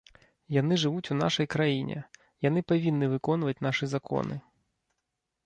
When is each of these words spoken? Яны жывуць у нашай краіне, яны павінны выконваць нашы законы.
Яны 0.53 0.77
жывуць 0.83 1.11
у 1.15 1.17
нашай 1.23 1.47
краіне, 1.55 1.99
яны 2.47 2.65
павінны 2.73 3.05
выконваць 3.13 3.57
нашы 3.69 3.93
законы. 3.95 4.35